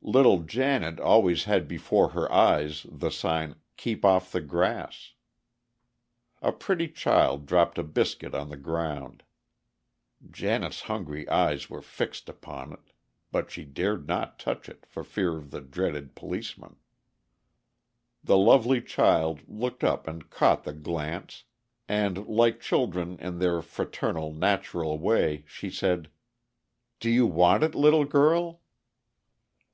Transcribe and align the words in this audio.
Little 0.00 0.42
Janet 0.44 1.00
always 1.00 1.44
had 1.44 1.66
before 1.66 2.10
her 2.10 2.32
eyes 2.32 2.86
the 2.88 3.10
sign, 3.10 3.56
"Keep 3.76 4.04
off 4.04 4.30
the 4.30 4.40
grass." 4.40 5.12
A 6.40 6.52
pretty 6.52 6.86
child 6.88 7.44
dropped 7.44 7.76
a 7.76 7.82
biscuit 7.82 8.32
on 8.32 8.48
the 8.48 8.56
ground. 8.56 9.24
Janet's 10.30 10.82
hungry 10.82 11.28
eyes 11.28 11.68
were 11.68 11.82
fixed 11.82 12.28
upon 12.28 12.72
it, 12.72 12.92
but 13.32 13.50
she 13.50 13.64
dared 13.64 14.06
not 14.06 14.38
touch 14.38 14.68
it, 14.68 14.86
for 14.86 15.02
fear 15.04 15.36
of 15.36 15.50
the 15.50 15.60
dreaded 15.60 16.14
policeman. 16.14 16.76
The 18.24 18.38
lovely 18.38 18.80
child 18.80 19.40
looked 19.48 19.82
up 19.84 20.06
and 20.06 20.30
caught 20.30 20.62
the 20.62 20.72
glance; 20.72 21.42
and, 21.88 22.26
like 22.28 22.60
children 22.60 23.18
in 23.18 23.40
their 23.40 23.60
fraternal, 23.60 24.32
natural 24.32 24.98
way, 25.00 25.42
she 25.46 25.68
said, 25.68 26.08
"Do 27.00 27.10
you 27.10 27.26
want 27.26 27.64
it, 27.64 27.74
little 27.74 28.04
girl?" 28.06 28.60